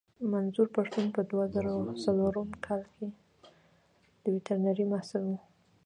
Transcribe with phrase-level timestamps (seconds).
[0.33, 1.71] منظور پښتين په دوه زره
[2.03, 3.07] څوارلسم کې
[4.21, 5.33] د ويترنرۍ محصل و.